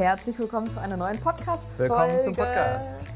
[0.00, 1.92] herzlich willkommen zu einer neuen Podcast-Folge.
[1.92, 3.06] Willkommen zum Podcast.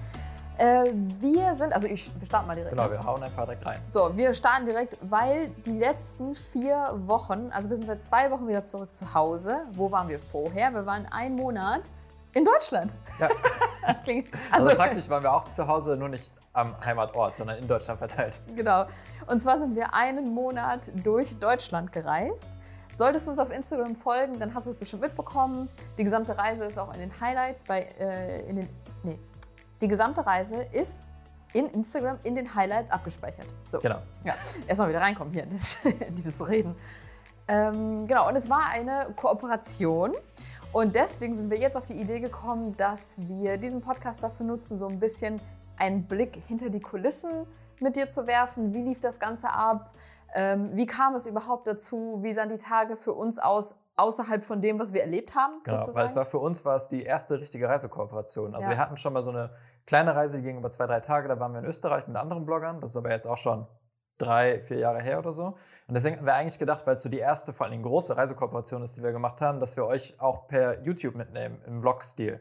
[0.59, 2.77] Äh, wir sind, also ich, wir starten mal direkt.
[2.77, 3.81] Genau, wir hauen einfach direkt rein.
[3.89, 8.47] So, wir starten direkt, weil die letzten vier Wochen, also wir sind seit zwei Wochen
[8.47, 9.63] wieder zurück zu Hause.
[9.73, 10.75] Wo waren wir vorher?
[10.75, 11.91] Wir waren einen Monat
[12.35, 12.95] in Deutschland.
[13.19, 13.31] Ja.
[13.87, 17.69] Das klingt, Also, praktisch waren wir auch zu Hause, nur nicht am Heimatort, sondern in
[17.69, 18.41] Deutschland verteilt.
[18.57, 18.87] Genau.
[19.27, 22.53] Und zwar sind wir einen Monat durch Deutschland gereist.
[22.95, 25.69] Solltest du uns auf Instagram folgen, dann hast du es bestimmt mitbekommen.
[25.99, 28.69] Die gesamte Reise ist auch in den Highlights bei äh, in den
[29.03, 29.19] nee.
[29.81, 31.03] Die gesamte Reise ist
[31.53, 33.47] in Instagram in den Highlights abgespeichert.
[33.65, 33.81] So.
[33.81, 33.99] Genau.
[34.25, 34.35] Ja,
[34.67, 35.51] erstmal wieder reinkommen hier, in
[36.15, 36.75] dieses Reden.
[37.49, 40.13] Ähm, genau, und es war eine Kooperation.
[40.73, 44.79] Und deswegen sind wir jetzt auf die Idee gekommen, dass wir diesen Podcast dafür nutzen,
[44.79, 45.41] so ein bisschen
[45.77, 47.47] einen Blick hinter die Kulissen
[47.81, 48.73] mit dir zu werfen.
[48.75, 49.91] Wie lief das Ganze ab?
[50.35, 52.19] Ähm, wie kam es überhaupt dazu?
[52.23, 55.61] Wie sahen die Tage für uns aus, außerhalb von dem, was wir erlebt haben?
[55.65, 55.97] Genau, sozusagen?
[55.97, 58.55] weil es war für uns war es die erste richtige Reisekooperation.
[58.55, 58.77] Also Ja.
[58.77, 59.51] wir hatten schon mal so eine
[59.87, 61.29] kleine Reise, die ging über zwei, drei Tage.
[61.29, 62.81] Da waren wir in Österreich mit anderen Bloggern.
[62.81, 63.67] Das ist aber jetzt auch schon
[64.19, 65.57] drei, vier Jahre her oder so.
[65.87, 68.83] Und deswegen haben wir eigentlich gedacht, weil es so die erste, vor allem große Reisekooperation
[68.83, 72.41] ist, die wir gemacht haben, dass wir euch auch per YouTube mitnehmen, im Vlog-Stil.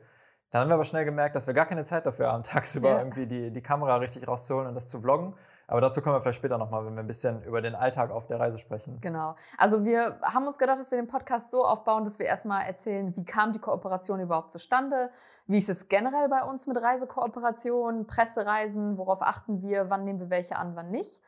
[0.52, 2.98] Dann haben wir aber schnell gemerkt, dass wir gar keine Zeit dafür haben, tagsüber Ja.
[3.00, 5.36] irgendwie die, die Kamera richtig rauszuholen und das zu vloggen.
[5.68, 8.28] Aber dazu kommen wir vielleicht später nochmal, wenn wir ein bisschen über den Alltag auf
[8.28, 9.00] der Reise sprechen.
[9.02, 9.36] Genau.
[9.58, 13.16] Also wir haben uns gedacht, dass wir den Podcast so aufbauen, dass wir erstmal erzählen,
[13.16, 15.10] wie kam die Kooperation überhaupt zustande,
[15.48, 20.30] wie ist es generell bei uns mit Reisekooperationen, Pressereisen, worauf achten wir, wann nehmen wir
[20.30, 21.22] welche an, wann nicht.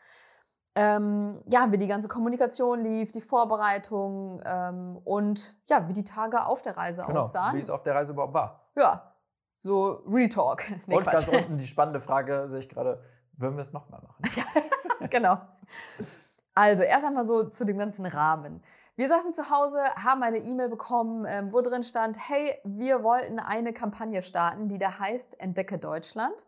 [0.78, 6.46] Ähm, ja, wie die ganze Kommunikation lief, die Vorbereitung ähm, und ja, wie die Tage
[6.46, 7.56] auf der Reise Genau, aussahen.
[7.56, 8.68] wie es auf der Reise überhaupt war.
[8.76, 9.14] ja,
[9.56, 10.64] so Real Talk.
[10.88, 11.14] Nee, und Quatsch.
[11.14, 13.02] ganz unten die spannende Frage, sehe ich gerade,
[13.38, 14.46] würden wir es nochmal machen?
[15.10, 15.38] genau.
[16.54, 18.62] Also, erst einmal so zu dem ganzen Rahmen.
[18.98, 23.40] Wir saßen zu Hause, haben eine E-Mail bekommen, ähm, wo drin stand, hey, wir wollten
[23.40, 26.46] eine Kampagne starten, die da heißt Entdecke Deutschland,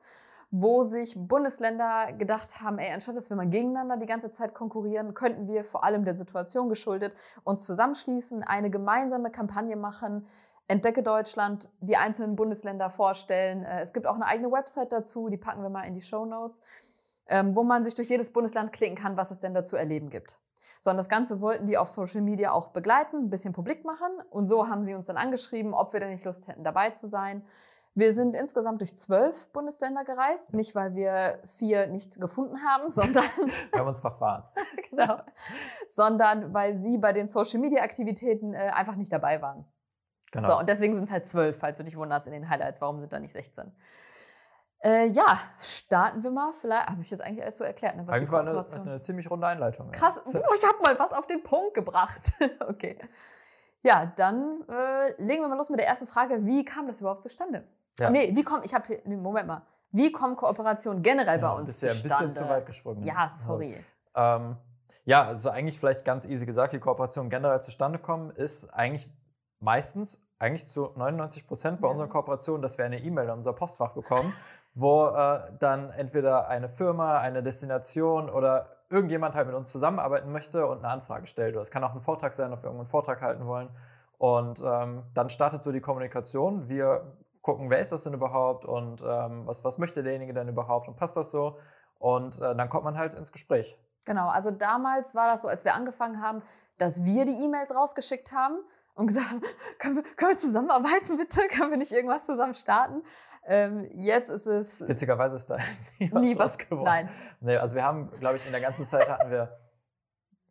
[0.50, 5.14] wo sich Bundesländer gedacht haben, ey, anstatt dass wir mal gegeneinander die ganze Zeit konkurrieren,
[5.14, 10.26] könnten wir vor allem der Situation geschuldet uns zusammenschließen, eine gemeinsame Kampagne machen,
[10.70, 13.64] Entdecke Deutschland, die einzelnen Bundesländer vorstellen.
[13.64, 16.26] Äh, Es gibt auch eine eigene Website dazu, die packen wir mal in die Show
[16.26, 16.62] Notes
[17.30, 20.40] ähm, wo man sich durch jedes Bundesland klicken kann, was es denn dazu erleben gibt.
[20.80, 24.10] So, und das Ganze wollten die auf Social Media auch begleiten, ein bisschen publik machen.
[24.30, 27.08] Und so haben sie uns dann angeschrieben, ob wir denn nicht Lust hätten, dabei zu
[27.08, 27.44] sein.
[27.96, 33.24] Wir sind insgesamt durch zwölf Bundesländer gereist, nicht weil wir vier nicht gefunden haben, sondern,
[33.72, 34.44] Wir haben uns verfahren.
[34.92, 35.18] genau,
[35.88, 39.66] sondern weil sie bei den Social Media Aktivitäten äh, einfach nicht dabei waren.
[40.32, 40.48] Genau.
[40.48, 43.00] So, und deswegen sind es halt zwölf, falls du dich wunderst in den Highlights, warum
[43.00, 43.72] sind da nicht 16?
[44.84, 46.52] Äh, ja, starten wir mal.
[46.52, 49.30] Vielleicht habe ich jetzt eigentlich alles so erklärt, ne, was Eigentlich war eine, eine ziemlich
[49.30, 49.88] runde Einleitung.
[49.88, 49.92] ja.
[49.92, 52.32] Krass, oh, ich habe mal was auf den Punkt gebracht.
[52.70, 52.98] okay.
[53.84, 56.46] Ja, dann äh, legen wir mal los mit der ersten Frage.
[56.46, 57.64] Wie kam das überhaupt zustande?
[58.00, 58.10] Ja.
[58.10, 59.62] Nee, wie kommt, ich habe hier, nee, Moment mal.
[59.92, 62.28] Wie kommen Kooperationen generell genau, bei uns bist ja ein zustande?
[62.28, 63.04] bisschen zu weit gesprungen.
[63.04, 63.84] Ja, sorry.
[64.16, 64.58] Ähm,
[65.06, 69.10] ja, also eigentlich vielleicht ganz easy gesagt, wie Kooperationen generell zustande kommen, ist eigentlich
[69.60, 71.92] meistens, eigentlich zu 99 Prozent bei Ja.
[71.94, 74.32] unseren Kooperationen, dass wir eine E-Mail in unser Postfach bekommen,
[74.80, 80.68] wo äh, dann entweder eine Firma, eine Destination oder irgendjemand halt mit uns zusammenarbeiten möchte
[80.68, 81.56] und eine Anfrage stellt.
[81.56, 83.70] Oder es kann auch ein Vortrag sein, ob wir irgendeinen Vortrag halten wollen.
[84.20, 86.70] Und ähm, dann startet so die Kommunikation.
[86.70, 87.12] Wir
[87.42, 90.96] gucken, wer ist das denn überhaupt und ähm, was, was möchte derjenige denn überhaupt und
[90.96, 91.58] passt das so?
[91.98, 93.76] Und äh, dann kommt man halt ins Gespräch.
[94.06, 96.44] Genau, also damals war das so, als wir angefangen haben,
[96.78, 98.58] dass wir die E-Mails rausgeschickt haben
[98.94, 99.42] und gesagt haben,
[99.80, 101.42] können wir, können wir zusammenarbeiten bitte?
[101.48, 103.02] Können wir nicht irgendwas zusammen starten?
[103.50, 105.58] Ähm, jetzt ist es Witzigerweise ist da
[106.00, 106.84] nie was, nie was geworden.
[106.84, 107.10] Nein.
[107.40, 109.58] Nee, also wir haben, glaube ich, in der ganzen Zeit hatten wir,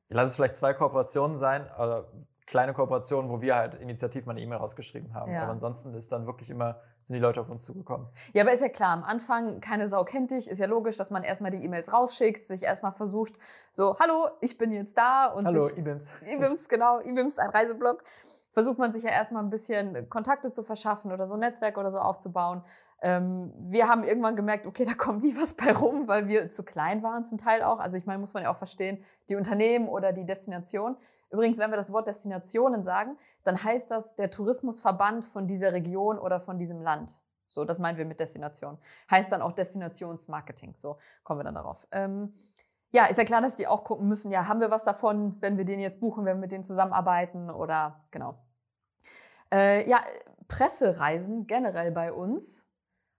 [0.08, 2.08] lass es vielleicht zwei Kooperationen sein, oder
[2.46, 5.32] kleine Kooperationen, wo wir halt initiativ mal eine E-Mail rausgeschrieben haben.
[5.32, 5.42] Ja.
[5.42, 8.08] Aber ansonsten ist dann wirklich immer, sind die Leute auf uns zugekommen.
[8.32, 11.10] Ja, aber ist ja klar, am Anfang keine Sau kennt dich, ist ja logisch, dass
[11.10, 13.34] man erstmal die E-Mails rausschickt, sich erstmal versucht,
[13.72, 16.14] so, hallo, ich bin jetzt da und Hallo, sich IBIMS.
[16.24, 18.04] IBIMS, genau, IBIMS, ein Reiseblog.
[18.52, 21.90] Versucht man sich ja erstmal ein bisschen Kontakte zu verschaffen oder so ein Netzwerk oder
[21.90, 22.62] so aufzubauen.
[23.06, 26.64] Ähm, wir haben irgendwann gemerkt, okay, da kommt nie was bei rum, weil wir zu
[26.64, 27.78] klein waren zum Teil auch.
[27.78, 28.98] Also ich meine, muss man ja auch verstehen,
[29.28, 30.96] die Unternehmen oder die Destination.
[31.30, 36.18] Übrigens, wenn wir das Wort Destinationen sagen, dann heißt das der Tourismusverband von dieser Region
[36.18, 37.20] oder von diesem Land.
[37.48, 38.76] So, das meinen wir mit Destination.
[39.08, 40.74] Heißt dann auch Destinationsmarketing.
[40.76, 41.86] So kommen wir dann darauf.
[41.92, 42.34] Ähm,
[42.90, 45.58] ja, ist ja klar, dass die auch gucken müssen, ja, haben wir was davon, wenn
[45.58, 48.34] wir den jetzt buchen, wenn wir mit denen zusammenarbeiten oder genau.
[49.52, 50.00] Äh, ja,
[50.48, 52.65] Pressereisen generell bei uns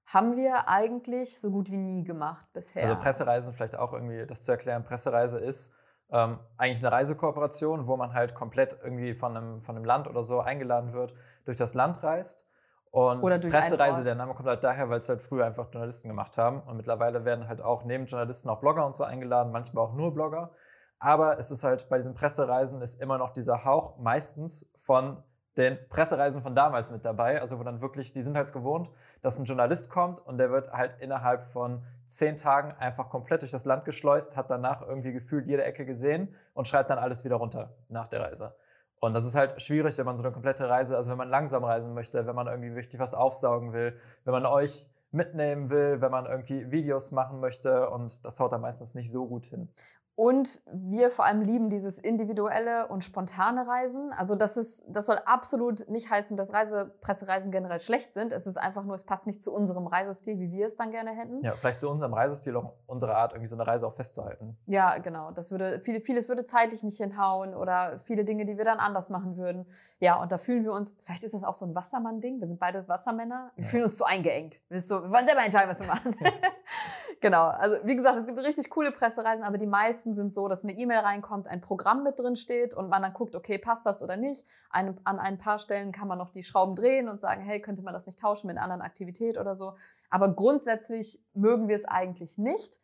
[0.07, 2.83] haben wir eigentlich so gut wie nie gemacht bisher.
[2.83, 4.83] Also Pressereisen, vielleicht auch irgendwie das zu erklären.
[4.83, 5.73] Pressereise ist
[6.09, 10.23] ähm, eigentlich eine Reisekooperation, wo man halt komplett irgendwie von einem, von einem Land oder
[10.23, 11.13] so eingeladen wird,
[11.45, 12.45] durch das Land reist.
[12.89, 16.07] Und Oder durch Pressereise, der Name kommt halt daher, weil es halt früher einfach Journalisten
[16.07, 16.61] gemacht haben.
[16.61, 20.13] Und mittlerweile werden halt auch neben Journalisten auch Blogger und so eingeladen, manchmal auch nur
[20.13, 20.51] Blogger.
[20.99, 25.21] Aber es ist halt bei diesen Pressereisen ist immer noch dieser Hauch meistens von
[25.57, 27.41] den Pressereisen von damals mit dabei.
[27.41, 28.89] Also wo dann wirklich, die sind halt gewohnt,
[29.21, 33.51] dass ein Journalist kommt und der wird halt innerhalb von zehn Tagen einfach komplett durch
[33.51, 37.35] das Land geschleust, hat danach irgendwie gefühlt jede Ecke gesehen und schreibt dann alles wieder
[37.35, 38.55] runter nach der Reise.
[38.99, 41.63] Und das ist halt schwierig, wenn man so eine komplette Reise, also wenn man langsam
[41.63, 46.11] reisen möchte, wenn man irgendwie richtig was aufsaugen will, wenn man euch mitnehmen will, wenn
[46.11, 49.69] man irgendwie Videos machen möchte und das haut dann meistens nicht so gut hin.
[50.19, 54.11] Und wir vor allem lieben dieses individuelle und spontane Reisen.
[54.13, 58.31] Also das ist, das soll absolut nicht heißen, dass Reisepressereisen generell schlecht sind.
[58.33, 61.11] Es ist einfach nur, es passt nicht zu unserem Reisestil, wie wir es dann gerne
[61.11, 61.41] hätten.
[61.43, 64.57] Ja, vielleicht zu unserem Reisestil auch unsere Art, irgendwie so eine Reise auch festzuhalten.
[64.65, 65.29] Ja, genau.
[65.29, 69.11] Das würde, viele, vieles würde zeitlich nicht hinhauen oder viele Dinge, die wir dann anders
[69.11, 69.67] machen würden.
[69.99, 72.39] Ja, und da fühlen wir uns, vielleicht ist das auch so ein Wassermann-Ding.
[72.39, 73.51] Wir sind beide Wassermänner.
[73.55, 73.69] Wir Ja.
[73.69, 74.61] fühlen uns so eingeengt.
[74.69, 76.15] Wir, so, wir wollen selber entscheiden, was wir machen.
[77.21, 77.49] genau.
[77.49, 80.73] Also, wie gesagt, es gibt richtig coole Pressereisen, aber die meisten sind so, dass eine
[80.73, 84.17] E-Mail reinkommt, ein Programm mit drin steht und man dann guckt, okay, passt das oder
[84.17, 84.45] nicht.
[84.69, 87.81] Ein, an ein paar Stellen kann man noch die Schrauben drehen und sagen, hey, könnte
[87.81, 89.75] man das nicht tauschen mit einer anderen Aktivität oder so.
[90.09, 92.79] Aber grundsätzlich mögen wir es eigentlich nicht.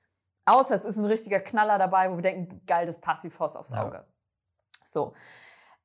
[0.46, 3.56] Außer es ist ein richtiger Knaller dabei, wo wir denken, geil, das passt wie Faust
[3.56, 3.86] aufs Ja.
[3.86, 4.06] Auge.
[4.84, 5.14] So.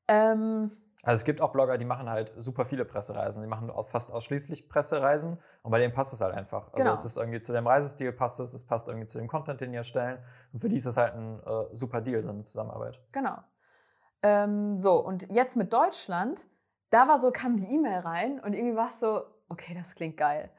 [0.08, 0.70] Ähm,
[1.04, 3.42] Also es gibt auch Blogger, die machen halt super viele Pressereisen.
[3.42, 6.64] Die machen fast ausschließlich Pressereisen und bei denen passt es halt einfach.
[6.66, 6.92] Also Genau.
[6.92, 9.70] es ist irgendwie zu dem Reisestil passt es, es passt irgendwie zu dem Content, den
[9.70, 10.18] die erstellen.
[10.52, 13.00] Und für die ist es halt ein äh, super Deal, so eine Zusammenarbeit.
[13.12, 13.38] Genau.
[14.22, 16.46] Ähm, so, und jetzt mit Deutschland,
[16.90, 20.16] da war so, kam die E-Mail rein und irgendwie war es so, okay, das klingt
[20.16, 20.50] geil.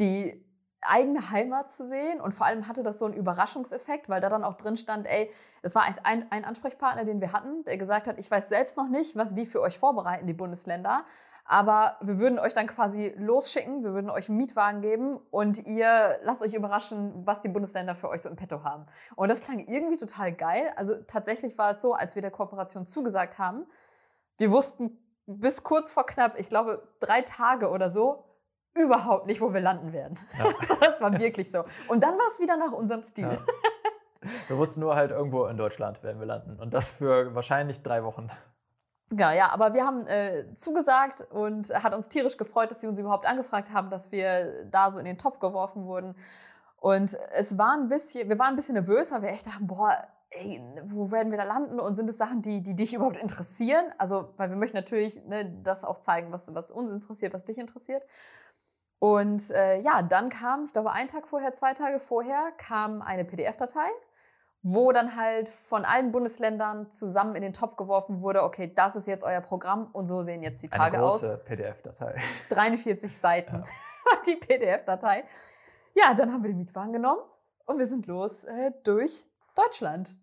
[0.00, 0.44] Die
[0.82, 4.44] eigene Heimat zu sehen und vor allem hatte das so einen Überraschungseffekt, weil da dann
[4.44, 5.30] auch drin stand, ey,
[5.62, 8.88] es war ein, ein, Ansprechpartner, den wir hatten, der gesagt hat, ich weiß selbst noch
[8.88, 11.04] nicht, was die für euch vorbereiten, die Bundesländer,
[11.44, 16.18] aber wir würden euch dann quasi losschicken, wir würden euch einen Mietwagen geben und ihr
[16.22, 18.84] lasst euch überraschen, was die Bundesländer für euch so im Petto haben.
[19.16, 20.70] Und das klang irgendwie total geil.
[20.76, 23.64] Also tatsächlich war es so, als wir der Kooperation zugesagt haben,
[24.36, 28.27] wir wussten bis kurz vor knapp, ich glaube, drei Tage oder so,
[28.78, 30.18] überhaupt nicht, wo wir landen werden.
[30.38, 30.46] Ja.
[30.60, 31.64] Also das war wirklich so.
[31.88, 33.24] Und dann war es wieder nach unserem Stil.
[33.24, 33.38] Ja.
[34.48, 36.58] Wir wussten nur halt irgendwo in Deutschland werden wir landen.
[36.60, 38.28] Und das für wahrscheinlich drei Wochen.
[39.10, 42.98] Ja, ja, aber wir haben äh, zugesagt und hat uns tierisch gefreut, dass sie uns
[42.98, 46.14] überhaupt angefragt haben, dass wir da so in den Topf geworfen wurden.
[46.76, 49.96] Und es war ein bisschen, wir waren ein bisschen nervös, weil wir echt dachten, boah,
[50.30, 51.80] ey, wo werden wir da landen?
[51.80, 53.86] Und sind es Sachen, die, die dich überhaupt interessieren?
[53.96, 57.58] Also, weil wir möchten natürlich ne, das auch zeigen, was, was uns interessiert, was dich
[57.58, 58.04] interessiert.
[59.00, 63.24] Und äh, ja, dann kam, ich glaube, einen Tag vorher, zwei Tage vorher, kam eine
[63.24, 63.86] PDF-Datei,
[64.62, 69.06] wo dann halt von allen Bundesländern zusammen in den Topf geworfen wurde, okay, das ist
[69.06, 71.20] jetzt euer Programm und so sehen jetzt die Eine Tage aus.
[71.20, 72.16] große PDF-Datei.
[72.48, 73.62] 43 Seiten Ja.
[74.26, 75.24] die PDF-Datei.
[75.94, 77.22] Ja, dann haben wir den Mietwagen genommen
[77.66, 80.14] und wir sind los äh, durch Deutschland,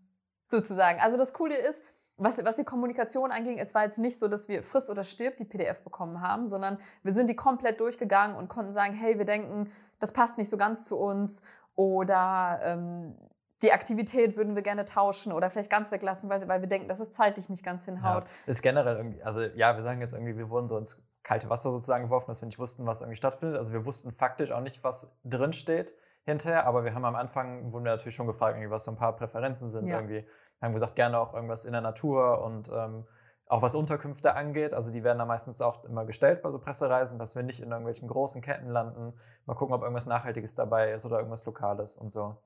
[0.45, 0.99] sozusagen.
[0.99, 1.83] Also das Coole ist,
[2.17, 5.37] was, was die Kommunikation anging, es war jetzt nicht so, dass wir friss oder stirb
[5.37, 9.25] die PDF bekommen haben, sondern wir sind die komplett durchgegangen und konnten sagen, hey, wir
[9.25, 9.69] denken,
[9.99, 11.41] das passt nicht so ganz zu uns
[11.75, 13.15] oder ähm,
[13.61, 16.99] die Aktivität würden wir gerne tauschen oder vielleicht ganz weglassen, weil, weil wir denken, dass
[16.99, 18.25] es zeitlich nicht ganz Ja, hinhaut.
[18.45, 21.71] ist generell irgendwie, also ja, wir sagen jetzt irgendwie, wir wurden so ins kalte Wasser
[21.71, 23.57] sozusagen geworfen, dass wir nicht wussten, was irgendwie stattfindet.
[23.57, 27.71] Also wir wussten faktisch auch nicht, was drin steht hinterher, aber wir haben am Anfang,
[27.71, 29.97] wurden wir natürlich schon gefragt, irgendwie, was so ein paar Präferenzen sind Ja.
[29.97, 30.25] irgendwie.
[30.61, 33.05] Haben gesagt, gerne auch irgendwas in der Natur und ähm,
[33.47, 34.73] auch was Unterkünfte angeht.
[34.73, 37.69] Also die werden da meistens auch immer gestellt bei so Pressereisen, dass wir nicht in
[37.69, 39.13] irgendwelchen großen Ketten landen.
[39.45, 42.37] Mal gucken, ob irgendwas Nachhaltiges dabei ist oder irgendwas Lokales und so.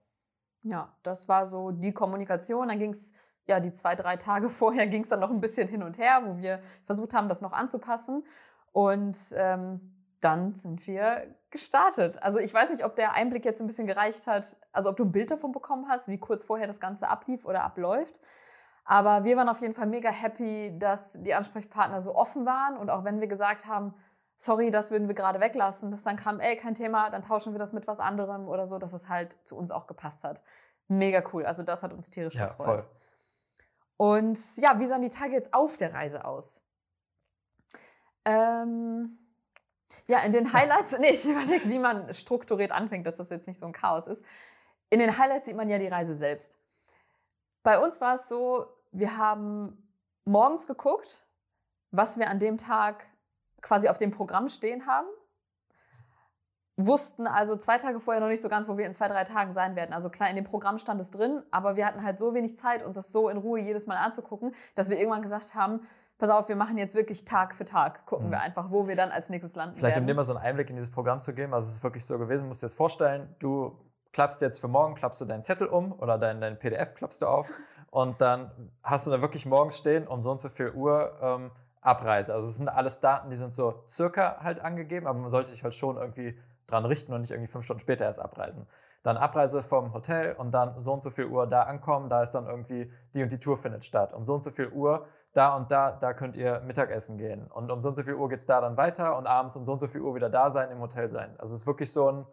[0.63, 2.67] Ja, das war so die Kommunikation.
[2.67, 3.13] Dann ging es,
[3.45, 6.21] ja, die zwei, drei Tage vorher ging es dann noch ein bisschen hin und her,
[6.25, 8.25] wo wir versucht haben, das noch anzupassen.
[8.73, 12.21] Und ähm, dann sind wir gestartet.
[12.21, 15.05] Also ich weiß nicht, ob der Einblick jetzt ein bisschen gereicht hat, also ob du
[15.05, 18.19] ein Bild davon bekommen hast, wie kurz vorher das Ganze ablief oder abläuft.
[18.85, 22.89] Aber wir waren auf jeden Fall mega happy, dass die Ansprechpartner so offen waren und
[22.89, 23.93] auch wenn wir gesagt haben,
[24.35, 27.59] sorry, das würden wir gerade weglassen, dass dann kam, ey, kein Thema, dann tauschen wir
[27.59, 30.41] das mit was anderem oder so, dass es halt zu uns auch gepasst hat.
[30.87, 31.45] Mega cool.
[31.45, 32.81] Also das hat uns tierisch Ja, gefreut.
[32.81, 32.89] voll.
[33.97, 36.63] Und ja, wie sahen die Tage jetzt auf der Reise aus?
[38.25, 39.17] Ähm,
[40.07, 43.59] ja, in den Highlights, nee, ich überlege, wie man strukturiert anfängt, dass das jetzt nicht
[43.59, 44.23] so ein Chaos ist.
[44.89, 46.57] In den Highlights sieht man ja die Reise selbst.
[47.63, 49.89] Bei uns war es so, wir haben
[50.25, 51.25] morgens geguckt,
[51.91, 53.05] was wir an dem Tag
[53.61, 55.07] quasi auf dem Programm stehen haben.
[56.77, 59.51] Wussten also zwei Tage vorher noch nicht so ganz, wo wir in zwei, drei Tagen
[59.51, 59.91] sein werden.
[59.91, 62.85] Also klar, in dem Programm stand es drin, aber wir hatten halt so wenig Zeit,
[62.85, 65.85] uns das so in Ruhe jedes Mal anzugucken, dass wir irgendwann gesagt haben,
[66.19, 68.31] pass auf, wir machen jetzt wirklich Tag für Tag, gucken Mhm.
[68.31, 70.07] wir einfach, wo wir dann als nächstes landen Vielleicht um werden.
[70.07, 71.53] dir mal so einen Einblick in dieses Programm zu geben.
[71.53, 73.75] Also es ist wirklich so gewesen, musst dir das vorstellen, du
[74.13, 77.25] klappst jetzt für morgen, klappst du deinen Zettel um oder dein, dein PDF klappst du
[77.27, 77.47] auf
[77.91, 78.51] und dann
[78.83, 82.33] hast du da wirklich morgens stehen um so und so viel Uhr ähm, Abreise.
[82.33, 85.63] Also es sind alles Daten, die sind so circa halt angegeben, aber man sollte sich
[85.63, 88.67] halt schon irgendwie dran richten und nicht irgendwie fünf Stunden später erst abreisen.
[89.01, 92.31] Dann Abreise vom Hotel und dann so und so viel Uhr da ankommen, da ist
[92.31, 94.13] dann irgendwie die und die Tour findet statt.
[94.13, 95.05] Um so und so viel Uhr
[95.39, 97.47] da und da, da könnt ihr Mittagessen gehen.
[97.47, 99.65] Und um so und so viel Uhr geht es da dann weiter und abends um
[99.65, 101.35] so und so viel Uhr wieder da sein, im Hotel sein.
[101.39, 102.25] Also es ist wirklich so, ein,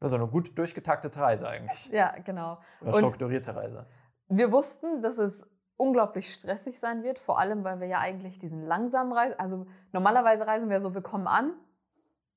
[0.00, 1.86] so eine gut durchgetaktete Reise eigentlich.
[1.90, 2.58] Ja, genau.
[2.80, 3.86] Oder Und- strukturierte Reise.
[4.28, 8.62] Wir wussten, dass es unglaublich stressig sein wird, vor allem, weil wir ja eigentlich diesen
[8.64, 11.52] langsamen Reisen, also normalerweise reisen wir so, wir kommen an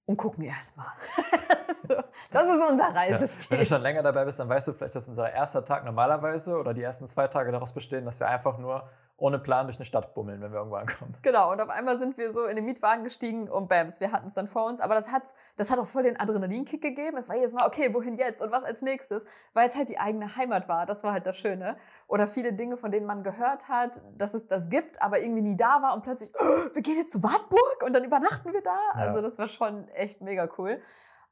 [0.06, 0.86] und gucken erstmal.
[2.32, 3.58] das ist unser Ja, wenn Reisestil.
[3.58, 6.74] du schon länger dabei bist, dann weißt du vielleicht, dass unser erster Tag normalerweise oder
[6.74, 8.88] die ersten zwei Tage daraus bestehen, dass wir einfach nur
[9.20, 11.16] ohne Plan durch eine Stadt bummeln, wenn wir irgendwo ankommen.
[11.22, 14.28] Genau, und auf einmal sind wir so in den Mietwagen gestiegen und bams, wir hatten
[14.28, 14.82] es dann vor uns.
[14.82, 17.18] Aber das hat, das hat auch voll den Adrenalinkick gegeben.
[17.18, 19.26] Es war jedes Mal, okay, wohin jetzt und was als nächstes?
[19.54, 20.86] Weil es halt die eigene Heimat war.
[20.86, 21.78] Das war halt das Schöne.
[22.08, 25.58] Oder viele Dinge, von denen man gehört hat, dass es das gibt, aber irgendwie nie
[25.58, 28.78] da war und plötzlich, oh, wir gehen jetzt zu Wartburg und dann übernachten wir da.
[28.96, 29.02] Ja.
[29.02, 30.82] Also das war schon echt mega cool.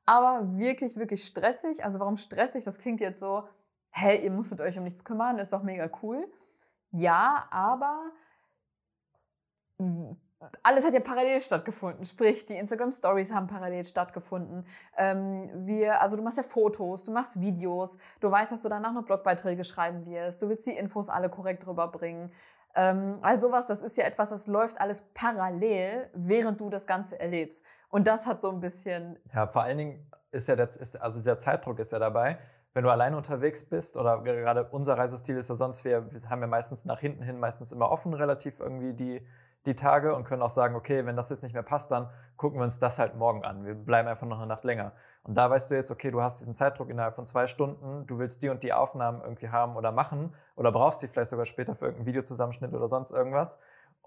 [0.05, 1.83] Aber wirklich, wirklich stressig.
[1.83, 2.63] Also warum stressig?
[2.63, 3.43] Das klingt jetzt so,
[3.89, 6.27] hey, ihr musstet euch um nichts kümmern, ist doch mega cool.
[6.91, 8.11] Ja, aber
[10.63, 12.05] alles hat ja parallel stattgefunden.
[12.05, 14.65] Sprich, die Instagram Stories haben parallel stattgefunden.
[14.95, 18.93] Ähm, wir, also du machst ja Fotos, du machst Videos, du weißt, dass du danach
[18.93, 22.31] noch Blogbeiträge schreiben wirst, du willst die Infos alle korrekt rüberbringen.
[22.75, 27.19] Ähm, all sowas, das ist ja etwas, das läuft alles parallel, während du das Ganze
[27.19, 27.65] erlebst.
[27.89, 31.17] Und das hat so ein bisschen, Ja, vor allen Dingen ist ja der, ist, also
[31.17, 32.37] dieser Zeitdruck ist ja dabei.
[32.77, 36.41] Wenn du alleine unterwegs bist oder gerade unser Reisestil ist ja sonst, wir, wir haben
[36.41, 39.27] ja meistens nach hinten hin meistens immer offen relativ irgendwie die,
[39.65, 42.59] die Tage und können auch sagen, okay, wenn das jetzt nicht mehr passt, dann gucken
[42.59, 43.65] wir uns das halt morgen an.
[43.65, 44.91] Wir bleiben einfach noch eine Nacht länger.
[45.23, 48.19] Und da weißt du jetzt, okay, du hast diesen Zeitdruck innerhalb von zwei Stunden, du
[48.19, 51.75] willst die und die Aufnahmen irgendwie haben oder machen oder brauchst die vielleicht sogar später
[51.75, 53.57] für irgendeinen Videozusammenschnitt oder sonst irgendwas.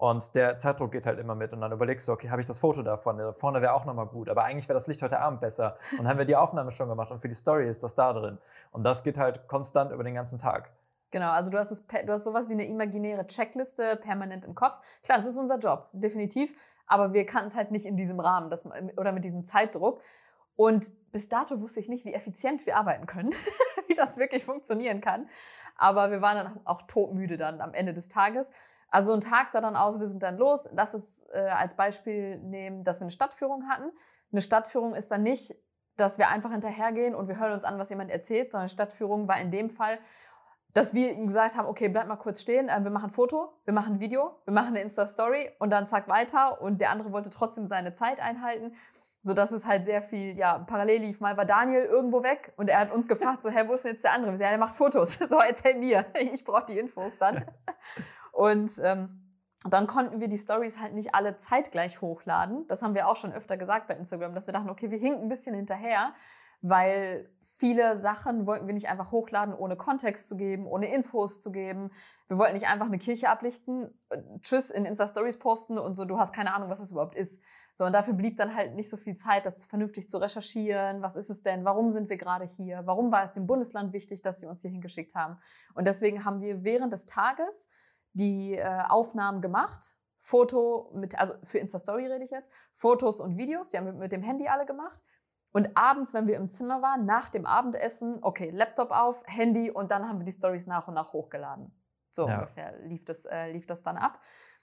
[0.01, 1.53] Und der Zeitdruck geht halt immer mit.
[1.53, 3.19] Und dann überlegst du, okay, habe ich das Foto davon?
[3.19, 4.29] Da vorne wäre auch nochmal gut.
[4.29, 5.77] Aber eigentlich wäre das Licht heute Abend besser.
[5.91, 8.11] Und dann haben wir die Aufnahme schon gemacht und für die Story ist das da
[8.11, 8.39] drin.
[8.71, 10.71] Und das geht halt konstant über den ganzen Tag.
[11.11, 14.79] genau, also du hast, es, du hast sowas wie eine imaginäre Checkliste permanent im Kopf.
[15.03, 16.55] Klar, das ist unser Job, definitiv.
[16.87, 18.65] Aber wir kannten es halt nicht in diesem Rahmen das,
[18.97, 20.01] oder mit diesem Zeitdruck.
[20.55, 23.29] Und bis dato wusste ich nicht, wie effizient wir arbeiten können,
[23.87, 25.29] wie das wirklich funktionieren kann.
[25.77, 28.51] Aber wir waren dann auch todmüde dann am Ende des Tages.
[28.91, 30.69] Also ein Tag sah dann aus, wir sind dann los.
[30.73, 33.89] Lass es äh, als Beispiel nehmen, dass wir eine Stadtführung hatten.
[34.31, 35.55] Eine Stadtführung ist dann nicht,
[35.95, 39.39] dass wir einfach hinterhergehen und wir hören uns an, was jemand erzählt, sondern Stadtführung war
[39.39, 39.97] in dem Fall,
[40.73, 43.53] dass wir ihm gesagt haben, okay, bleib mal kurz stehen, äh, wir machen ein Foto,
[43.65, 47.11] wir machen ein Video, wir machen eine Insta-Story und dann zack weiter und der andere
[47.11, 48.73] wollte trotzdem seine Zeit einhalten,
[49.21, 51.19] sodass es halt sehr viel, ja, parallel lief.
[51.19, 53.93] Mal war Daniel irgendwo weg und er hat uns gefragt, so, hä, wo ist denn
[53.93, 54.31] jetzt der andere?
[54.31, 55.19] Wir sagen, ja, der macht Fotos.
[55.29, 57.45] So, erzähl mir, ich brauche die Infos dann.
[58.31, 59.21] Und ähm,
[59.69, 62.65] dann konnten wir die Stories halt nicht alle zeitgleich hochladen.
[62.67, 65.23] Das haben wir auch schon öfter gesagt bei Instagram, dass wir dachten, okay, wir hinken
[65.23, 66.13] ein bisschen hinterher,
[66.61, 67.29] weil
[67.61, 71.91] viele Sachen wollten wir nicht einfach hochladen, ohne Kontext zu geben, ohne Infos zu geben.
[72.27, 76.17] Wir wollten nicht einfach eine Kirche ablichten, äh, tschüss in Insta-Stories posten und so, du
[76.17, 77.43] hast keine Ahnung, was das überhaupt ist.
[77.75, 81.03] So, und dafür blieb dann halt nicht so viel Zeit, das vernünftig zu recherchieren.
[81.03, 81.63] Was ist es denn?
[81.63, 82.81] Warum sind wir gerade hier?
[82.85, 85.37] Warum war es dem Bundesland wichtig, dass sie uns hier hingeschickt haben?
[85.75, 87.69] Und deswegen haben wir während des Tages
[88.13, 89.97] die äh, Aufnahmen gemacht.
[90.19, 94.11] Foto mit, also für Insta-Story rede ich jetzt, Fotos und Videos, die haben wir mit
[94.11, 95.03] dem Handy alle gemacht.
[95.51, 99.91] Und abends, wenn wir im Zimmer waren, nach dem Abendessen, okay, Laptop auf, Handy und
[99.91, 101.75] dann haben wir die Stories nach und nach hochgeladen.
[102.11, 102.35] So Ja.
[102.35, 104.19] ungefähr lief das, äh, lief das dann ab.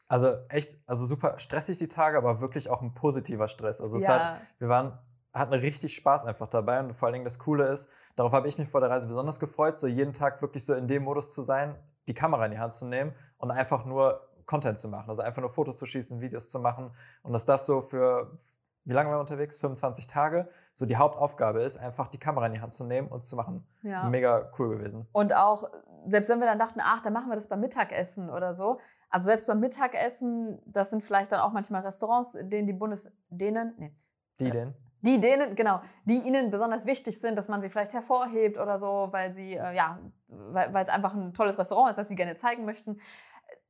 [0.07, 3.81] Also echt, also super stressig die Tage, aber wirklich auch ein positiver Stress.
[3.81, 4.99] Also es ja, hat, wir waren,
[5.35, 8.57] hatten richtig Spaß einfach dabei und vor allen Dingen das Coole ist, darauf habe ich
[8.57, 11.43] mich vor der Reise besonders gefreut, so jeden Tag wirklich so in dem Modus zu
[11.43, 11.77] sein,
[12.07, 15.09] die Kamera in die Hand zu nehmen und einfach nur Content zu machen.
[15.09, 16.91] Also einfach nur Fotos zu schießen, Videos zu machen
[17.23, 18.39] und dass das so für,
[18.85, 19.59] wie lange waren wir unterwegs?
[19.59, 20.49] 25 Tage.
[20.75, 23.67] So die Hauptaufgabe ist, einfach die Kamera in die Hand zu nehmen und zu machen.
[23.83, 24.09] ja.
[24.09, 25.07] Mega cool gewesen.
[25.13, 25.71] Und auch,
[26.07, 28.79] selbst wenn wir dann dachten, ach, dann machen wir das beim Mittagessen oder so.
[29.11, 33.75] Also selbst beim Mittagessen, das sind vielleicht dann auch manchmal Restaurants, denen die Bundes, denen,
[33.79, 33.93] nee,
[34.41, 34.75] Die denn?
[35.01, 39.09] die denen, genau, die ihnen besonders wichtig sind, dass man sie vielleicht hervorhebt oder so,
[39.11, 42.65] weil sie, äh, ja, weil es einfach ein tolles Restaurant ist, das sie gerne zeigen
[42.65, 43.01] möchten.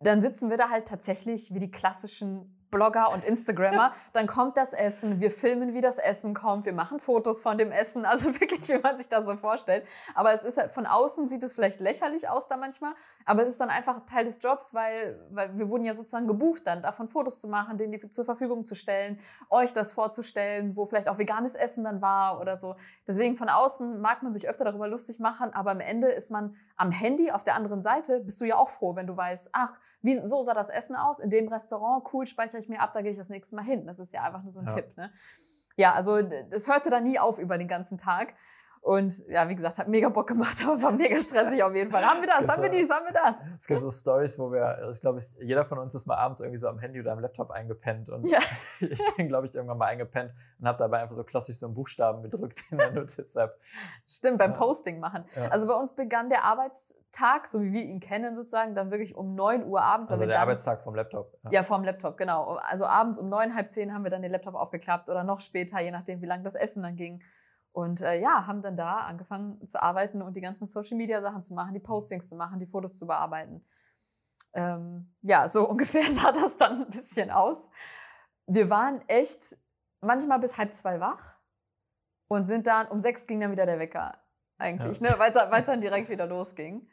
[0.00, 4.72] Dann sitzen wir da halt tatsächlich wie die klassischen Blogger und Instagrammer, dann kommt das
[4.72, 8.68] Essen, wir filmen, wie das Essen kommt, wir machen Fotos von dem Essen, also wirklich,
[8.68, 9.86] wie man sich das so vorstellt.
[10.14, 12.94] Aber es ist halt, von außen sieht es vielleicht lächerlich aus da manchmal,
[13.24, 16.62] aber es ist dann einfach Teil des Jobs, weil, weil wir wurden ja sozusagen gebucht
[16.64, 19.18] dann, davon Fotos zu machen, denen die zur Verfügung zu stellen,
[19.50, 22.76] euch das vorzustellen, wo vielleicht auch veganes Essen dann war oder so.
[23.06, 26.56] Deswegen von außen mag man sich öfter darüber lustig machen, aber am Ende ist man
[26.76, 29.74] am Handy auf der anderen Seite, bist du ja auch froh, wenn du weißt, ach,
[30.02, 33.02] wie, so sah das Essen aus in dem Restaurant, cool, speichere ich mir ab, da
[33.02, 33.86] gehe ich das nächste Mal hin.
[33.86, 34.74] Das ist ja einfach nur so ein ja.
[34.74, 34.96] Tipp.
[34.96, 35.12] Ne?
[35.76, 38.34] Ja, also das hörte dann nie auf über den ganzen Tag.
[38.80, 42.04] Und ja, wie gesagt, hat mega Bock gemacht, aber war mega stressig auf jeden Fall.
[42.04, 43.46] Haben wir das, haben wir dies, haben wir das.
[43.58, 46.58] Es gibt so Stories, wo wir, ich glaube, jeder von uns ist mal abends irgendwie
[46.58, 48.08] so am Handy oder am Laptop eingepennt.
[48.08, 48.38] Und ja.
[48.80, 51.74] ich bin, glaube ich, irgendwann mal eingepennt und habe dabei einfach so klassisch so einen
[51.74, 53.58] Buchstaben gedrückt in der Notiz-App.
[54.06, 54.56] Stimmt, beim ja.
[54.56, 55.24] Posting machen.
[55.34, 55.48] Ja.
[55.48, 59.34] Also bei uns begann der Arbeitstag, so wie wir ihn kennen sozusagen, dann wirklich um
[59.34, 60.10] 9 Uhr abends.
[60.10, 61.36] Also der dann, Arbeitstag vom Laptop.
[61.50, 61.62] Ja.
[61.62, 62.58] vom Laptop, genau.
[62.62, 65.80] Also abends um neun, halb zehn haben wir dann den Laptop aufgeklappt oder noch später,
[65.80, 67.22] je nachdem, wie lange das Essen dann ging.
[67.78, 71.74] Und äh, ja, haben dann da angefangen zu arbeiten und die ganzen Social-Media-Sachen zu machen,
[71.74, 73.64] die Postings zu machen, die Fotos zu bearbeiten.
[74.52, 77.70] Ähm, ja, so ungefähr sah das dann ein bisschen aus.
[78.48, 79.56] Wir waren echt
[80.00, 81.36] manchmal bis halb zwei wach
[82.26, 84.18] und sind dann, um sechs ging dann wieder der Wecker
[84.58, 85.12] eigentlich, ja.
[85.12, 85.18] ne?
[85.20, 86.90] weil es dann direkt wieder losging.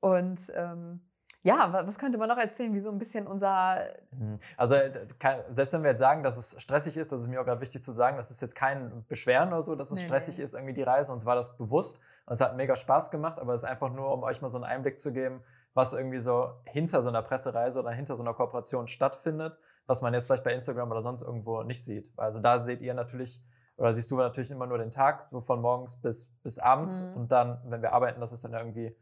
[0.00, 1.00] Und ähm,
[1.42, 3.84] ja, was könnte man noch erzählen, wie so ein bisschen unser.
[4.10, 4.38] Mhm.
[4.56, 5.06] Also, äh,
[5.50, 7.82] selbst wenn wir jetzt sagen, dass es stressig ist, das ist mir auch gerade wichtig
[7.84, 10.44] zu sagen, das ist jetzt kein Beschweren oder so, dass es nee, stressig nee.
[10.44, 11.12] ist, irgendwie die Reise.
[11.12, 14.12] Uns war das bewusst und es hat mega Spaß gemacht, aber es ist einfach nur,
[14.12, 15.40] um euch mal so einen Einblick zu geben,
[15.72, 20.14] was irgendwie so hinter so einer Pressereise oder hinter so einer Kooperation stattfindet, was man
[20.14, 22.12] jetzt vielleicht bei Instagram oder sonst irgendwo nicht sieht.
[22.16, 23.40] Also, da seht ihr natürlich.
[23.78, 27.02] Oder siehst du natürlich immer nur den Tag, so von morgens bis, bis abends.
[27.02, 27.16] Mhm.
[27.16, 28.96] Und dann, wenn wir arbeiten, das ist dann irgendwie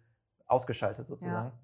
[0.46, 1.52] ausgeschaltet sozusagen.
[1.52, 1.63] Ja.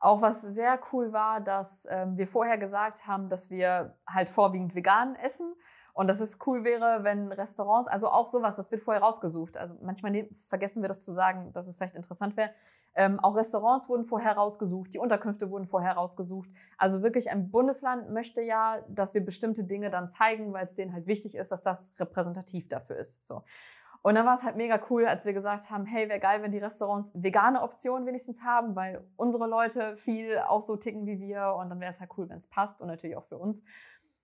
[0.00, 4.74] Auch was sehr cool war, dass ähm, wir vorher gesagt haben, dass wir halt vorwiegend
[4.74, 5.54] vegan essen.
[5.92, 9.58] Und dass es cool wäre, wenn Restaurants, also auch sowas, das wird vorher rausgesucht.
[9.58, 12.50] Also manchmal vergessen wir das zu sagen, dass es vielleicht interessant wäre.
[12.94, 16.48] Ähm, auch Restaurants wurden vorher rausgesucht, die Unterkünfte wurden vorher rausgesucht.
[16.78, 20.92] Also wirklich ein Bundesland möchte ja, dass wir bestimmte Dinge dann zeigen, weil es denen
[20.92, 23.22] halt wichtig ist, dass das repräsentativ dafür ist.
[23.22, 23.42] So.
[24.02, 26.50] Und dann war es halt mega cool, als wir gesagt haben, hey, wäre geil, wenn
[26.50, 31.54] die Restaurants vegane Optionen wenigstens haben, weil unsere Leute viel auch so ticken wie wir
[31.58, 33.62] und dann wäre es halt cool, wenn es passt und natürlich auch für uns.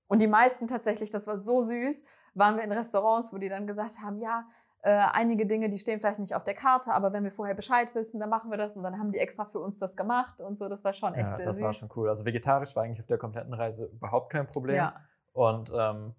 [0.09, 3.67] Und die meisten tatsächlich, das war so süß, waren wir in Restaurants, wo die dann
[3.67, 4.45] gesagt haben, ja,
[4.83, 7.95] äh, einige Dinge, die stehen vielleicht nicht auf der Karte, aber wenn wir vorher Bescheid
[7.95, 10.57] wissen, dann machen wir das und dann haben die extra für uns das gemacht und
[10.57, 10.69] so.
[10.69, 11.65] Das war schon echt ja, sehr das süß.
[11.65, 12.09] Das war schon cool.
[12.09, 14.77] Also vegetarisch war eigentlich auf der kompletten Reise überhaupt kein Problem.
[14.77, 15.01] Ja.
[15.33, 16.15] Und ähm,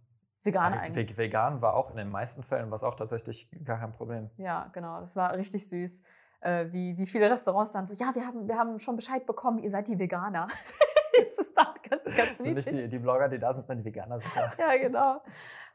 [0.48, 1.18] Vegan eigentlich.
[1.18, 4.30] Vegan war auch in den meisten Fällen was auch tatsächlich gar kein Problem.
[4.38, 5.00] Ja, genau.
[5.02, 6.04] Das war richtig süß.
[6.40, 9.60] Äh, wie, wie viele Restaurants dann so, ja, wir haben, wir haben schon Bescheid bekommen,
[9.60, 10.48] ihr seid die Veganer.
[11.20, 12.64] das ist dann ganz, ganz niedlich.
[12.64, 14.20] Sind nicht die, die Blogger, die da sind, sondern die Veganer.
[14.58, 15.22] ja, genau.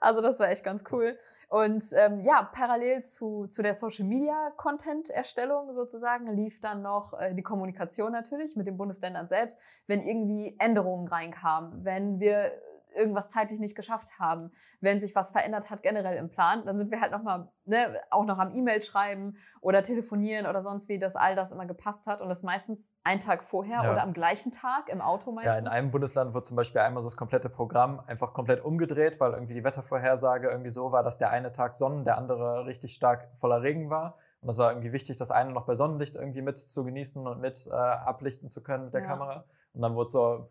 [0.00, 1.18] Also das war echt ganz cool.
[1.48, 8.12] Und ähm, ja, parallel zu, zu der Social-Media-Content-Erstellung sozusagen lief dann noch äh, die Kommunikation
[8.12, 12.52] natürlich mit den Bundesländern selbst, wenn irgendwie Änderungen reinkamen, wenn wir
[12.94, 14.50] irgendwas zeitlich nicht geschafft haben,
[14.80, 18.24] wenn sich was verändert hat generell im Plan, dann sind wir halt nochmal, ne, auch
[18.24, 22.20] noch am E-Mail schreiben oder telefonieren oder sonst wie, dass all das immer gepasst hat
[22.20, 23.92] und das meistens einen Tag vorher ja.
[23.92, 25.54] oder am gleichen Tag im Auto meistens.
[25.54, 29.20] Ja, in einem Bundesland wird zum Beispiel einmal so das komplette Programm einfach komplett umgedreht,
[29.20, 32.94] weil irgendwie die Wettervorhersage irgendwie so war, dass der eine Tag Sonnen, der andere richtig
[32.94, 34.16] stark voller Regen war.
[34.40, 37.40] Und das war irgendwie wichtig, das eine noch bei Sonnenlicht irgendwie mit zu genießen und
[37.40, 39.06] mit äh, ablichten zu können mit der ja.
[39.06, 39.44] Kamera.
[39.72, 40.50] Und dann wurde so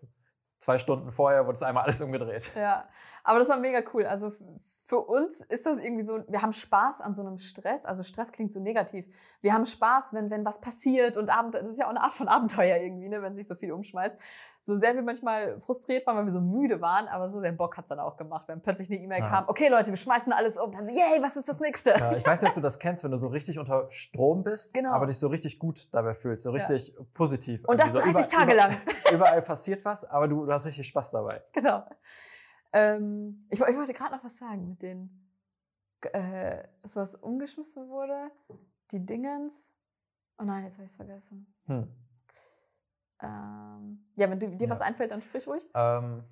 [0.61, 2.53] zwei Stunden vorher wurde es einmal alles umgedreht.
[2.55, 2.87] Ja,
[3.23, 4.05] aber das war mega cool.
[4.05, 4.31] Also
[4.91, 7.85] für uns ist das irgendwie so, wir haben Spaß an so einem Stress.
[7.85, 9.05] Also Stress klingt so negativ.
[9.39, 12.11] Wir haben Spaß, wenn, wenn was passiert und Abenteuer, das ist ja auch eine Art
[12.11, 14.19] von Abenteuer irgendwie, ne, wenn sich so viel umschmeißt.
[14.59, 17.77] So sehr wir manchmal frustriert waren, weil wir so müde waren, aber so sehr Bock
[17.77, 19.29] hat es dann auch gemacht, wenn plötzlich eine E-Mail ja.
[19.29, 20.73] kam, okay Leute, wir schmeißen alles um.
[20.73, 21.91] Dann so, yay, was ist das nächste?
[21.91, 24.73] Ja, ich weiß nicht, ob du das kennst, wenn du so richtig unter Strom bist,
[24.73, 24.91] genau.
[24.91, 27.05] aber dich so richtig gut dabei fühlst, so richtig ja.
[27.13, 27.63] positiv.
[27.63, 28.75] Und das 30 so Tage über, lang.
[29.13, 31.41] Überall passiert was, aber du, du hast richtig Spaß dabei.
[31.53, 31.85] Genau.
[32.73, 35.09] Ähm, ich, ich, wollte gerade noch was sagen mit den,
[36.13, 38.31] äh, das was umgeschmissen wurde,
[38.91, 39.73] die Dingens.
[40.37, 41.53] Oh nein, jetzt habe ich es vergessen.
[41.65, 41.87] Hm.
[43.21, 44.69] Ähm, ja, wenn dir ja.
[44.69, 45.67] was einfällt, dann sprich ruhig.
[45.75, 46.23] Ähm,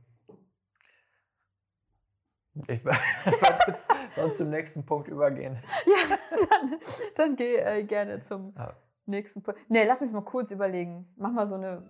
[2.68, 3.00] ich werde
[3.68, 5.58] jetzt sonst zum nächsten Punkt übergehen.
[5.86, 6.18] Ja,
[6.50, 6.80] dann,
[7.16, 8.76] dann geh äh, gerne zum ja.
[9.06, 9.60] nächsten Punkt.
[9.70, 11.12] Nee, lass mich mal kurz überlegen.
[11.16, 11.84] Mach mal so eine.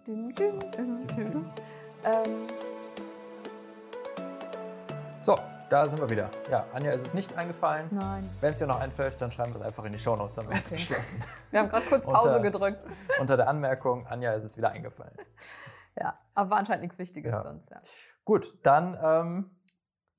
[2.03, 2.47] Ähm,
[5.21, 5.37] so,
[5.69, 6.29] da sind wir wieder.
[6.49, 7.87] Ja, Anja ist es nicht eingefallen.
[7.91, 8.29] Nein.
[8.39, 10.51] Wenn es dir noch einfällt, dann schreiben wir es einfach in die Shownotes, haben wir
[10.51, 10.57] okay.
[10.59, 11.23] jetzt beschlossen.
[11.51, 12.87] Wir haben gerade kurz Pause unter, gedrückt.
[13.19, 15.13] Unter der Anmerkung, Anja ist es wieder eingefallen.
[15.99, 17.41] Ja, aber war anscheinend nichts Wichtiges ja.
[17.41, 17.79] sonst, ja.
[18.23, 19.51] Gut, dann ähm,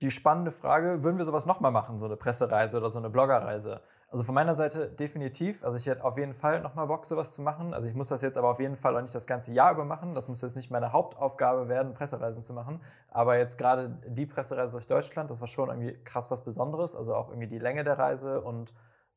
[0.03, 3.83] die spannende Frage, würden wir sowas nochmal machen, so eine Pressereise oder so eine Bloggerreise?
[4.13, 5.63] Also von meiner Seite definitiv.
[5.63, 7.73] Also ich hätte auf jeden Fall nochmal Bock, sowas zu machen.
[7.73, 9.85] Also ich muss das jetzt aber auf jeden Fall auch nicht das ganze Jahr über
[9.85, 10.13] machen.
[10.13, 12.81] Das muss jetzt nicht meine Hauptaufgabe werden, Pressereisen zu machen.
[13.09, 16.97] Aber jetzt gerade die Pressereise durch Deutschland, das war schon irgendwie krass was Besonderes.
[16.97, 18.75] Also auch irgendwie die Länge der Reise und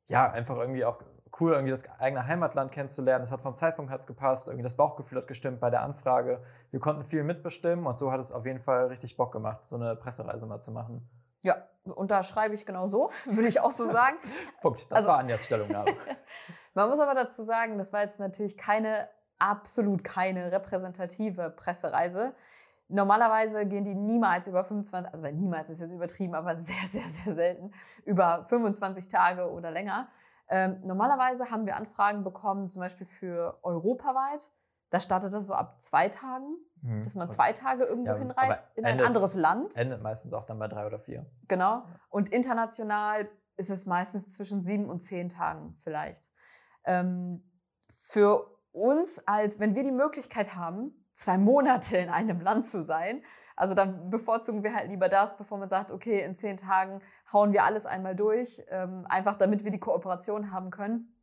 [0.10, 1.00] ja, einfach irgendwie auch
[1.40, 3.24] cool, irgendwie das eigene Heimatland kennenzulernen.
[3.24, 6.44] Es hat vom Zeitpunkt hat's gepasst, irgendwie das Bauchgefühl hat gestimmt bei der Anfrage.
[6.70, 9.76] Wir konnten viel mitbestimmen und so hat es auf jeden Fall richtig Bock gemacht, so
[9.76, 11.10] eine Pressereise mal zu machen.
[11.44, 14.18] Ja, unterschreibe ich genau so, würde ich auch so sagen.
[14.62, 14.92] Punkt.
[14.92, 15.96] Das also, war Anjas Stellungnahme.
[16.74, 22.34] Man muss aber dazu sagen, das war jetzt natürlich keine, absolut keine repräsentative Pressereise.
[22.90, 27.34] Normalerweise gehen die niemals über 25, also niemals ist jetzt übertrieben, aber sehr, sehr, sehr
[27.34, 27.72] selten,
[28.06, 30.10] über 25 Tage oder länger.
[30.50, 34.52] Ähm, normalerweise haben wir Anfragen bekommen, zum Beispiel für europaweit.
[34.94, 37.02] Da startet das so ab zwei Tagen, mhm.
[37.02, 39.76] dass man zwei Tage irgendwo ja, hinreist in ein anderes Land.
[39.76, 41.26] Endet meistens auch dann bei drei oder vier.
[41.48, 41.82] Genau.
[42.10, 43.28] Und international
[43.58, 46.30] ist es meistens zwischen sieben und zehn Tagen vielleicht.
[46.86, 47.44] Ähm,
[47.90, 53.24] für uns, als wenn wir die Möglichkeit haben, zwei Monate in einem Land zu sein,
[53.56, 57.02] also dann bevorzugen wir halt lieber das, bevor man sagt, okay, in zehn Tagen
[57.32, 61.20] hauen wir alles einmal durch, ähm, einfach damit wir die Kooperation haben können.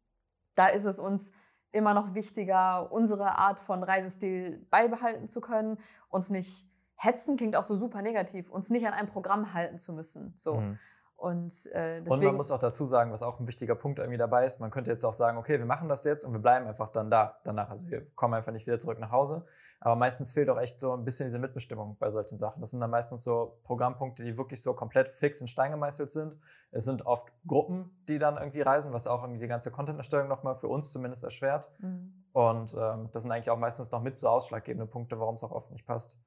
[0.56, 1.30] Da ist es uns
[1.72, 5.78] immer noch wichtiger, unsere Art von Reisestil beibehalten zu können,
[6.08, 9.92] uns nicht hetzen klingt auch so super negativ, uns nicht an einem Programm halten zu
[9.92, 10.32] müssen.
[10.36, 10.60] So.
[10.60, 10.78] Mhm.
[11.20, 14.46] Und, äh, und man muss auch dazu sagen, was auch ein wichtiger Punkt irgendwie dabei
[14.46, 16.88] ist, man könnte jetzt auch sagen, okay, wir machen das jetzt und wir bleiben einfach
[16.88, 17.68] dann da danach.
[17.68, 19.44] Also wir kommen einfach nicht wieder zurück nach Hause.
[19.80, 22.62] Aber meistens fehlt auch echt so ein bisschen diese Mitbestimmung bei solchen Sachen.
[22.62, 26.38] Das sind dann meistens so Programmpunkte, die wirklich so komplett fix in Stein gemeißelt sind.
[26.70, 30.56] Es sind oft Gruppen, die dann irgendwie reisen, was auch irgendwie die ganze Content-Erstellung nochmal
[30.56, 31.70] für uns zumindest erschwert.
[31.80, 32.14] Mhm.
[32.32, 35.52] Und ähm, das sind eigentlich auch meistens noch mit so ausschlaggebende Punkte, warum es auch
[35.52, 36.18] oft nicht passt.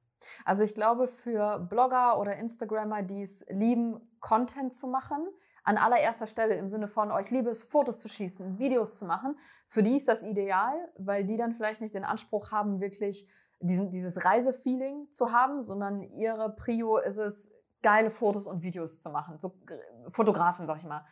[0.44, 5.26] Also ich glaube, für Blogger oder Instagrammer, die es lieben, Content zu machen,
[5.64, 9.06] an allererster Stelle im Sinne von, oh, ich liebe es, Fotos zu schießen, Videos zu
[9.06, 13.26] machen, für die ist das ideal, weil die dann vielleicht nicht den Anspruch haben, wirklich
[13.60, 17.50] diesen, dieses Reisefeeling zu haben, sondern ihre Prio ist es,
[17.84, 19.38] geile Fotos und Videos zu machen.
[19.38, 21.04] So äh, Fotografen, sag ich mal.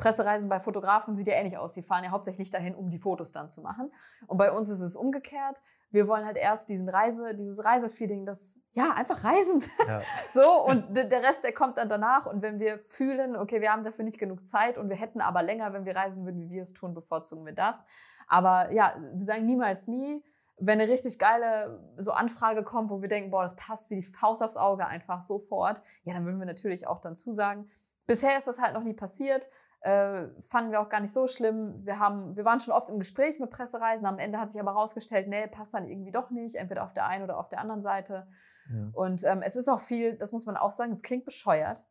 [0.00, 1.74] Pressereisen bei Fotografen sieht ja ähnlich aus.
[1.74, 3.92] Die fahren ja hauptsächlich dahin, um die Fotos dann zu machen.
[4.26, 5.60] Und bei uns ist es umgekehrt.
[5.90, 9.62] Wir wollen halt erst diesen Reise, dieses Reisefeeling, das, ja, einfach reisen.
[9.86, 10.00] Ja.
[10.32, 12.26] so, und der Rest, der kommt dann danach.
[12.26, 15.42] Und wenn wir fühlen, okay, wir haben dafür nicht genug Zeit und wir hätten aber
[15.42, 17.84] länger, wenn wir reisen würden, wie wir es tun, bevorzugen wir das.
[18.26, 20.24] Aber ja, wir sagen niemals nie.
[20.56, 24.02] Wenn eine richtig geile so Anfrage kommt, wo wir denken, boah, das passt wie die
[24.02, 27.70] Faust aufs Auge einfach sofort, ja, dann würden wir natürlich auch dann zusagen.
[28.06, 29.48] Bisher ist das halt noch nie passiert.
[29.80, 31.74] Äh, fanden wir auch gar nicht so schlimm.
[31.84, 34.06] Wir, haben, wir waren schon oft im Gespräch mit Pressereisen.
[34.06, 37.06] Am Ende hat sich aber herausgestellt, nee, passt dann irgendwie doch nicht, entweder auf der
[37.06, 38.26] einen oder auf der anderen Seite.
[38.70, 38.90] Ja.
[38.92, 41.86] Und ähm, es ist auch viel, das muss man auch sagen, es klingt bescheuert,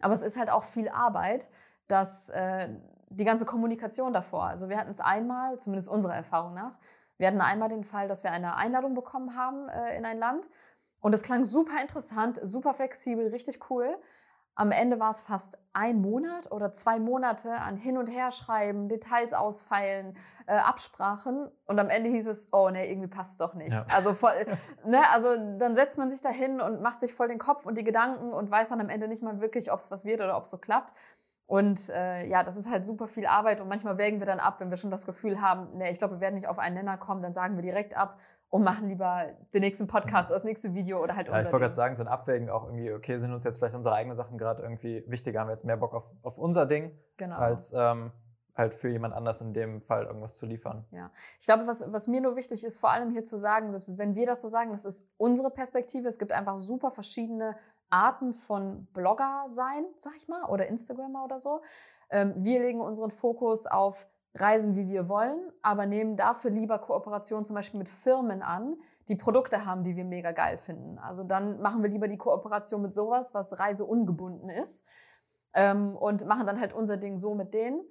[0.00, 1.50] aber es ist halt auch viel Arbeit,
[1.88, 2.68] dass äh,
[3.10, 4.44] die ganze Kommunikation davor.
[4.44, 6.78] Also wir hatten es einmal, zumindest unserer Erfahrung nach,
[7.18, 10.48] wir hatten einmal den Fall, dass wir eine Einladung bekommen haben äh, in ein Land
[11.00, 13.96] und es klang super interessant, super flexibel, richtig cool.
[14.60, 19.32] Am Ende war es fast ein Monat oder zwei Monate an Hin- und Herschreiben, Details
[19.32, 21.50] ausfeilen, äh, Absprachen.
[21.64, 23.72] Und am Ende hieß es, oh nee, irgendwie passt es doch nicht.
[23.72, 23.86] Ja.
[23.94, 24.34] Also, voll,
[24.84, 27.78] ne, also dann setzt man sich da hin und macht sich voll den Kopf und
[27.78, 30.36] die Gedanken und weiß dann am Ende nicht mal wirklich, ob es was wird oder
[30.36, 30.92] ob es so klappt.
[31.46, 34.60] Und äh, ja, das ist halt super viel Arbeit und manchmal wägen wir dann ab,
[34.60, 36.98] wenn wir schon das Gefühl haben, nee, ich glaube, wir werden nicht auf einen Nenner
[36.98, 38.18] kommen, dann sagen wir direkt ab
[38.50, 41.60] und machen lieber den nächsten Podcast oder das nächste Video oder halt ja, Ich wollte
[41.60, 44.36] gerade sagen, so ein Abwägen auch irgendwie, okay, sind uns jetzt vielleicht unsere eigenen Sachen
[44.38, 47.36] gerade irgendwie wichtiger, haben wir jetzt mehr Bock auf, auf unser Ding, genau.
[47.36, 48.12] als ähm,
[48.56, 50.84] halt für jemand anders in dem Fall irgendwas zu liefern.
[50.90, 53.96] Ja, ich glaube, was, was mir nur wichtig ist, vor allem hier zu sagen, selbst
[53.98, 56.08] wenn wir das so sagen, das ist unsere Perspektive.
[56.08, 57.56] Es gibt einfach super verschiedene
[57.88, 61.62] Arten von Blogger sein, sag ich mal, oder Instagrammer oder so.
[62.10, 67.44] Ähm, wir legen unseren Fokus auf reisen, wie wir wollen, aber nehmen dafür lieber Kooperationen
[67.44, 68.76] zum Beispiel mit Firmen an,
[69.08, 70.98] die Produkte haben, die wir mega geil finden.
[70.98, 74.86] Also dann machen wir lieber die Kooperation mit sowas, was reiseungebunden ist
[75.54, 77.82] ähm, und machen dann halt unser Ding so mit denen.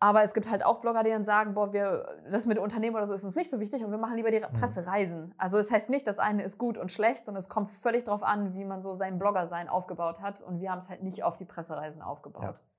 [0.00, 3.06] Aber es gibt halt auch Blogger, die dann sagen, boah, wir, das mit Unternehmen oder
[3.06, 4.52] so ist uns nicht so wichtig und wir machen lieber die mhm.
[4.52, 5.34] Pressereisen.
[5.38, 8.04] Also es das heißt nicht, das eine ist gut und schlecht, sondern es kommt völlig
[8.04, 11.22] darauf an, wie man so sein Blogger-Sein aufgebaut hat und wir haben es halt nicht
[11.22, 12.42] auf die Pressereisen aufgebaut.
[12.42, 12.73] Ja.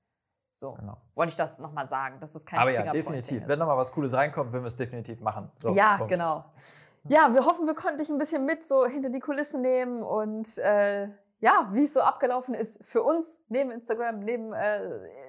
[0.58, 0.96] So, genau.
[1.14, 3.42] wollte ich das nochmal sagen, das ist kein Aber ja, definitiv.
[3.42, 3.48] Ist.
[3.48, 5.50] Wenn nochmal was Cooles reinkommt, würden wir es definitiv machen.
[5.56, 6.10] So, ja, Punkt.
[6.12, 6.44] genau.
[7.08, 10.58] Ja, wir hoffen, wir konnten dich ein bisschen mit so hinter die Kulissen nehmen und
[10.58, 14.80] äh, ja, wie es so abgelaufen ist für uns neben Instagram, neben äh,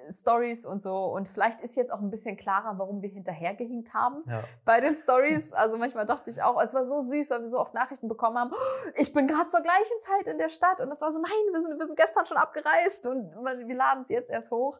[0.10, 0.96] Stories und so.
[1.08, 4.40] Und vielleicht ist jetzt auch ein bisschen klarer, warum wir hinterhergehinkt haben Ja.
[4.64, 5.52] bei den Stories.
[5.52, 8.38] Also manchmal dachte ich auch, es war so süß, weil wir so oft Nachrichten bekommen
[8.40, 8.52] haben.
[8.54, 11.32] "Oh, Ich bin gerade zur gleichen Zeit in der Stadt und es war so, nein,
[11.54, 13.30] wir sind, wir sind gestern schon abgereist und
[13.68, 14.80] wir laden es jetzt erst hoch.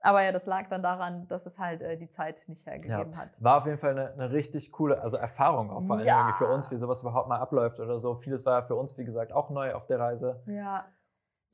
[0.00, 3.42] Aber ja, das lag dann daran, dass es halt äh, die Zeit nicht hergegeben hat.
[3.42, 6.32] War auf jeden Fall eine, eine richtig coole also Erfahrung auch vor allem Ja.
[6.38, 8.14] für uns, wie sowas überhaupt mal abläuft oder so.
[8.14, 10.40] Vieles war ja für uns, wie gesagt, auch neu auf der Reise.
[10.46, 10.86] Ja.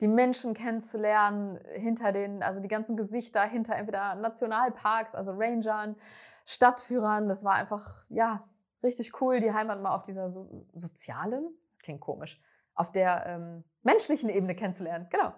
[0.01, 5.95] Die Menschen kennenzulernen, hinter den, also die ganzen Gesichter hinter entweder Nationalparks, also Rangern,
[6.45, 8.43] Stadtführern, das war einfach, ja,
[8.83, 11.47] richtig cool, die Heimat mal auf dieser so sozialen,
[11.81, 12.41] klingt komisch,
[12.75, 15.07] auf der ähm, menschlichen Ebene kennenzulernen.
[15.09, 15.33] Genau.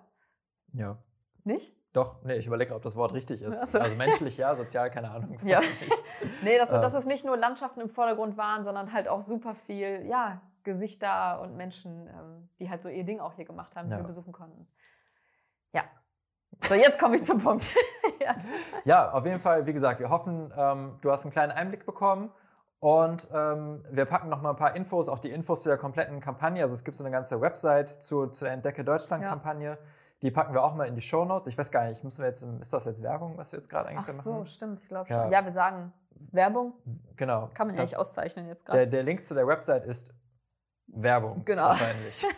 [0.74, 0.98] Ja.
[1.44, 1.77] Nicht?
[1.94, 3.72] Doch, nee, ich überlege, ob das Wort richtig ist.
[3.72, 3.80] So.
[3.80, 5.40] Also menschlich ja, sozial keine Ahnung.
[5.44, 5.60] Ja.
[6.44, 6.82] Nee, dass, Ähm.
[6.82, 11.40] dass es nicht nur Landschaften im Vordergrund waren, sondern halt auch super viel, ja, Gesichter
[11.42, 14.00] und Menschen, ähm, die halt so ihr Ding auch hier gemacht haben, die Ja.
[14.00, 14.68] wir besuchen konnten.
[15.74, 15.84] Ja.
[16.68, 17.72] So, jetzt komme ich zum Punkt.
[18.20, 18.36] ja.
[18.84, 22.32] Ja, auf jeden Fall, wie gesagt, wir hoffen, ähm, du hast einen kleinen Einblick bekommen.
[22.80, 26.20] Und ähm, wir packen noch mal ein paar Infos, auch die Infos zu der kompletten
[26.20, 26.62] Kampagne.
[26.62, 29.80] Also es gibt so eine ganze Website zu, zu der Entdecke Deutschland-Kampagne.
[30.24, 31.48] Die packen wir auch mal in die Shownotes.
[31.48, 33.90] Ich weiß gar nicht, müssen wir jetzt, ist das jetzt Werbung, was wir jetzt gerade
[33.90, 34.48] eigentlich Ach so, machen?
[34.48, 35.30] stimmt, ich glaube schon.
[35.32, 35.94] Ja, wir sagen
[36.32, 36.74] Werbung,
[37.16, 37.50] Genau.
[37.54, 38.88] kann man ja nicht auszeichnen jetzt Der, gerade.
[38.88, 40.14] der Link zu der Website ist
[40.88, 41.46] Werbung.
[41.46, 41.64] Genau.
[41.68, 42.26] Wahrscheinlich.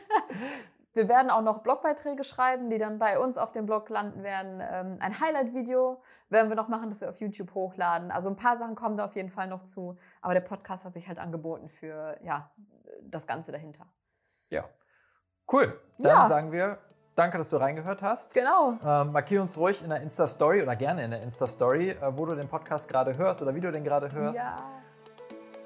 [0.94, 4.60] Wir werden auch noch Blogbeiträge schreiben, die dann bei uns auf dem Blog landen werden.
[4.60, 8.10] Ähm, ein Highlight-Video werden wir noch machen, das wir auf YouTube hochladen.
[8.12, 9.98] Also ein paar Sachen kommen da auf jeden Fall noch zu.
[10.20, 12.52] Aber der Podcast hat sich halt angeboten für ja,
[13.04, 13.86] das Ganze dahinter.
[14.50, 14.66] ja.
[15.52, 15.80] Cool.
[16.00, 16.26] Dann Ja.
[16.26, 16.80] sagen wir,
[17.20, 18.34] danke, dass du reingehört hast.
[18.34, 18.74] Genau.
[18.84, 22.36] Ähm, markier uns ruhig in der Insta-Story oder gerne in der Insta-Story, äh, wo du
[22.36, 24.40] den Podcast gerade hörst oder wie du den gerade hörst.
[24.40, 24.58] Ja.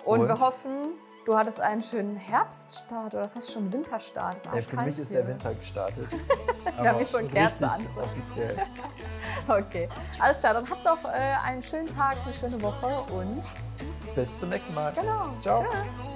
[0.05, 0.27] Und, Und?
[0.27, 4.37] wir hoffen, du hattest einen schönen Herbststart oder fast schon Winterstart.
[4.37, 5.19] Ist arschkalt für mich ist hier.
[5.19, 6.07] der Winter gestartet.
[6.79, 7.87] Wir haben hier schon Kerzen an.
[8.01, 8.57] offiziell.
[9.47, 9.89] Okay,
[10.21, 10.53] alles klar.
[10.53, 13.43] Dann habt doch äh, einen schönen Tag, eine schöne Woche und
[14.15, 14.93] Bis zum nächsten Mal.
[14.93, 15.29] genau.
[15.41, 15.63] Ciao.
[15.63, 16.12] Tschüss.